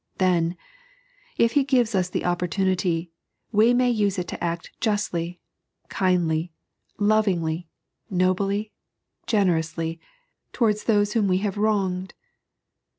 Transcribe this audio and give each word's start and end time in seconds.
Then, 0.17 0.57
if 1.37 1.51
He 1.51 1.63
gives 1.63 1.93
us 1.93 2.09
the 2.09 2.25
opportunity, 2.25 3.11
may 3.53 3.71
we 3.71 3.85
use 3.89 4.17
it 4.17 4.27
to 4.29 4.43
act 4.43 4.71
justly, 4.81 5.39
kindly, 5.89 6.51
lovingly, 6.97 7.67
nobly, 8.09 8.71
generously, 9.27 9.99
towards 10.53 10.85
those 10.85 11.13
whom 11.13 11.27
we 11.27 11.37
have 11.45 11.55
wronged 11.55 12.15